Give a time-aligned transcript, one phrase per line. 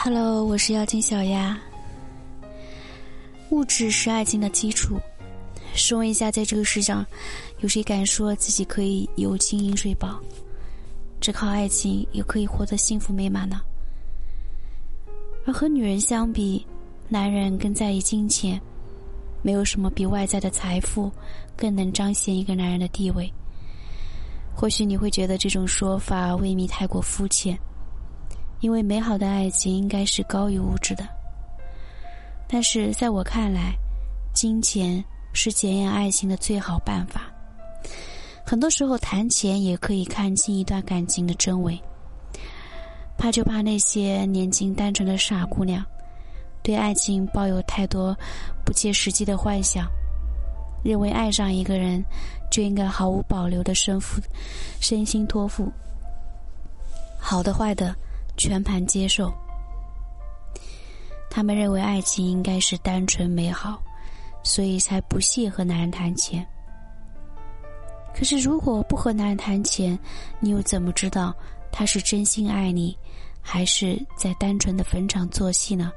[0.00, 1.58] Hello，我是妖精小丫。
[3.50, 4.96] 物质是爱情的基础。
[5.74, 7.04] 试问一下，在这个世上，
[7.58, 10.20] 有谁敢说自己可以有金银睡饱？
[11.20, 13.60] 只靠爱情也可以获得幸福美满呢？
[15.44, 16.64] 而和女人相比，
[17.08, 18.58] 男人更在意金钱。
[19.42, 21.10] 没有什么比外在的财富
[21.56, 23.28] 更能彰显一个男人的地位。
[24.54, 27.58] 或许你会觉得这种说法未免太过肤浅，
[28.60, 31.06] 因为美好的爱情应该是高于物质的。
[32.46, 33.74] 但是在我看来，
[34.32, 37.22] 金钱是检验爱情的最好办法。
[38.44, 41.78] 很多时候谈钱也可以看清一段感情的真伪。
[43.18, 45.84] 怕就怕那些年轻单纯的傻姑娘，
[46.62, 48.16] 对爱情抱有太多
[48.64, 49.86] 不切实际的幻想。
[50.84, 52.02] 认为爱上一个人
[52.50, 54.22] 就应该毫无保留的身负、
[54.80, 55.70] 身心托付，
[57.18, 57.94] 好的坏的
[58.38, 59.30] 全盘接受。
[61.28, 63.82] 他们认为爱情应该是单纯美好，
[64.42, 66.46] 所以才不屑和男人谈钱。
[68.14, 69.96] 可是如果不和男人谈钱，
[70.40, 71.34] 你又怎么知道
[71.70, 72.96] 他是真心爱你，
[73.40, 75.92] 还是在单纯的逢场作戏呢？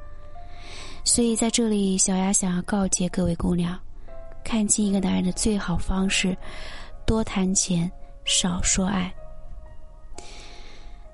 [1.04, 3.80] 所以在这里，小丫想要告诫各位姑娘。
[4.44, 6.38] 看清一个男人的最好方式，
[7.06, 7.90] 多谈钱，
[8.26, 9.12] 少说爱。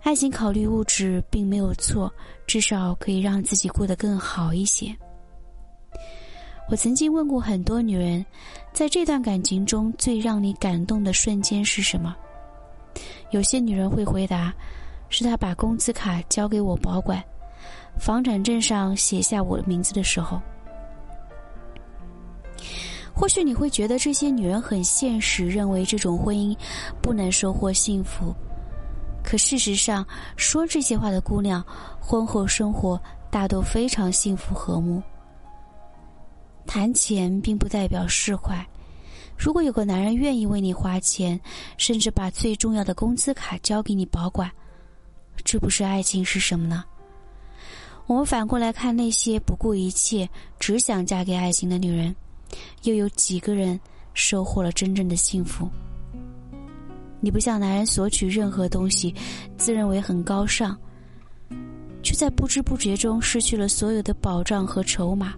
[0.07, 2.09] 爱情考虑物质并没有错，
[2.45, 4.95] 至少可以让自己过得更好一些。
[6.69, 8.25] 我曾经问过很多女人，
[8.71, 12.15] 在这段感情中最让你感动的瞬间是什么？
[13.31, 14.53] 有些女人会回答，
[15.09, 17.21] 是他把工资卡交给我保管，
[17.99, 20.41] 房产证上写下我的名字的时候。
[23.13, 26.57] 或许你会觉得这些女人很现实，认为这种婚姻
[27.01, 28.33] 不能收获幸福。
[29.27, 31.61] 可事实上，说这些话的姑娘，
[31.99, 32.97] 婚后生活
[33.29, 35.03] 大都非常幸福和睦。
[36.65, 38.65] 谈钱并不代表释怀。
[39.37, 41.37] 如果有个男人愿意为你花钱，
[41.77, 44.49] 甚至把最重要的工资卡交给你保管，
[45.43, 46.85] 这不是爱情是什么呢？
[48.05, 52.15] 我们反过来看那些不顾一切只想嫁给爱情的女人。
[52.83, 53.77] 又有几个人
[54.13, 55.69] 收获了真正的幸福？
[57.19, 59.13] 你不向男人索取任何东西，
[59.57, 60.77] 自认为很高尚，
[62.03, 65.33] 却在不知不觉中失去了所有的保障和筹码。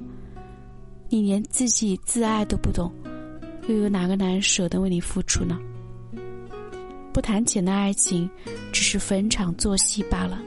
[1.07, 2.91] 你连自己自爱都不懂，
[3.67, 5.57] 又有哪个男人舍得为你付出呢？
[7.11, 8.29] 不谈钱的爱情，
[8.71, 10.39] 只是逢场作戏罢了。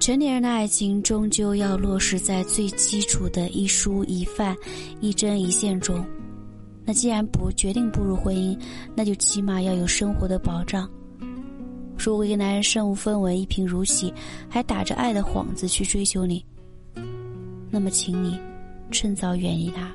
[0.00, 4.56] 成年人的爱情终究要落实在最基础的一蔬一饭、
[5.00, 6.02] 一针一线中。
[6.88, 8.58] 那既然不决定步入婚姻，
[8.94, 10.88] 那就起码要有生活的保障。
[11.98, 14.10] 如果一个男人身无分文、一贫如洗，
[14.48, 16.42] 还打着爱的幌子去追求你，
[17.68, 18.40] 那么请你
[18.90, 19.92] 趁早远离他。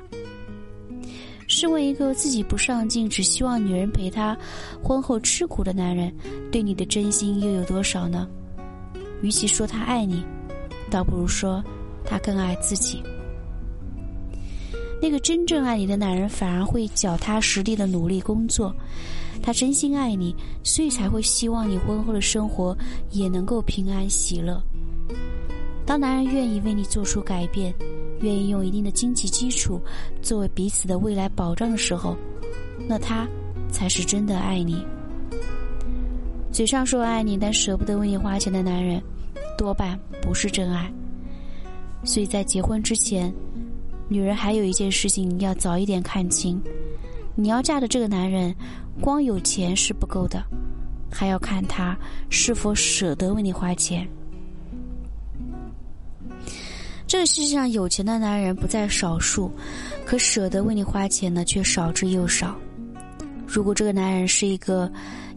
[1.48, 4.38] 试问一个自己不上进、只希望女人陪他
[4.80, 6.14] 婚后吃苦的男人，
[6.52, 8.28] 对你的真心又有多少呢？
[9.20, 10.24] 与其说他爱你，
[10.92, 11.60] 倒不如说
[12.04, 13.02] 他更爱自己。
[15.04, 18.74] 那个真正爱你的男人，反而会脚踏实地的努力工作。
[19.42, 22.74] 他真心爱你，所以才会希望你婚后的生活
[23.10, 24.58] 也能够平安喜乐。
[25.84, 27.74] 当男人愿意为你做出改变，
[28.20, 29.78] 愿意用一定的经济基础
[30.22, 32.16] 作为彼此的未来保障的时候，
[32.88, 33.28] 那他
[33.70, 34.82] 才是真的爱你。
[36.50, 39.02] 嘴上说爱你，但舍不得为你花钱的男人。
[39.58, 40.90] 多半不是真爱，
[42.04, 43.30] 所以在结婚之前，
[44.14, 46.62] 女人还有一件事情要早一点看清：
[47.34, 48.54] 你要嫁的这个男人，
[49.00, 50.40] 光有钱是不够的，
[51.10, 51.98] 还要看他
[52.30, 54.06] 是否舍得为你花钱。
[57.08, 59.50] 这个世界上有钱的男人不在少数，
[60.06, 62.56] 可舍得为你花钱的却少之又少。
[63.48, 64.88] 如果这个男人是一个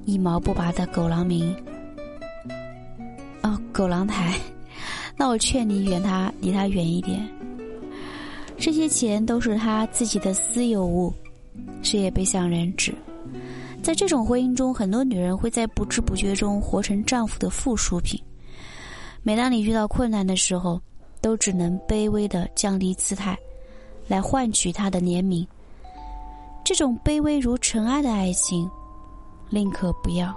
[0.05, 1.51] 一毛不拔的狗狼民，
[3.41, 4.40] 哦狗狼台，
[5.17, 7.28] 那我劝你远他，离他远一点。
[8.57, 11.13] 这些钱都是他自己的私有物，
[11.81, 12.93] 谁也别想人指。
[13.83, 18.21] 在这种婚姻中，很多女人会在不知不觉中活成丈夫的附属品。
[19.23, 20.81] 每当你遇到困难的时候，
[21.21, 23.37] 都只能卑微的降低姿态，
[24.07, 25.45] 来换取他的怜悯。
[26.65, 28.69] 这种卑微如尘埃的爱情，
[29.49, 30.35] 宁可不要。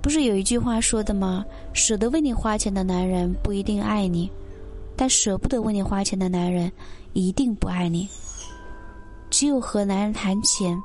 [0.00, 1.44] 不是有一句话说的吗？
[1.74, 4.30] 舍得为你花钱的男人不一定爱你，
[5.00, 6.70] 但舍不得为你花钱的男人
[7.14, 8.06] 一定不爱你。
[9.30, 10.78] 只有和男人谈钱，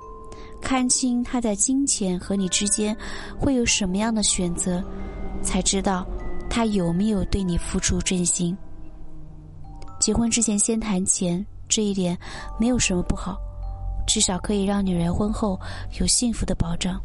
[0.62, 2.96] 看清他在金钱和你之间
[3.38, 4.82] 会有什么样的选择，
[5.42, 6.08] 才知道
[6.50, 8.58] 他有没有对你付出真心。
[10.00, 12.18] 结婚之前先谈钱，这一点
[12.58, 13.38] 没有什么不好，
[14.08, 15.60] 至少可以让女人婚后
[16.00, 16.98] 有幸福的保障。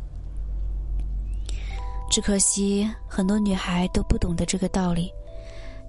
[2.09, 5.11] 只可惜很多女孩都不懂得这个道理，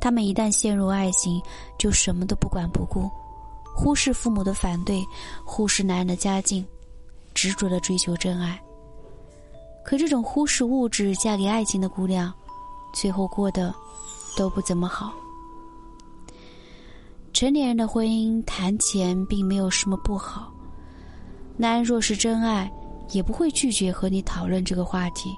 [0.01, 1.39] 他们一旦陷入爱情，
[1.77, 3.07] 就什么都不管不顾，
[3.75, 5.06] 忽视父母的反对，
[5.45, 6.65] 忽视男人的家境，
[7.36, 8.59] 执着的追求真爱。
[9.86, 12.33] 可这种忽视物质嫁给爱情的姑娘，
[12.94, 13.74] 最后过得
[14.36, 15.13] 都不怎么好。
[17.31, 20.51] 成年人的婚姻谈钱并没有什么不好，
[21.57, 22.71] 男人若是真爱，
[23.12, 25.30] 也不会拒绝和你讨论这个话题，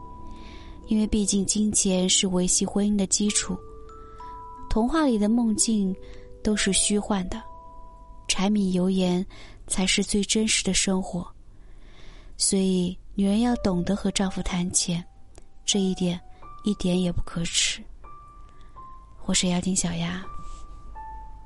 [0.88, 3.58] 因为毕竟金钱是维系婚姻的基础。
[4.74, 5.96] 童话里的梦境
[6.42, 7.40] 都是虚幻的，
[8.28, 9.24] 柴米油盐
[9.68, 11.24] 才是最真实的生活。
[12.38, 15.06] 所以，女人要懂得和丈夫谈钱，
[15.64, 16.20] 这一点
[16.64, 17.84] 一点也不可耻。
[19.26, 20.26] 我是妖精小丫。